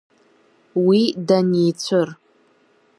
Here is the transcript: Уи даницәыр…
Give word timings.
Уи 0.85 1.01
даницәыр… 1.27 2.09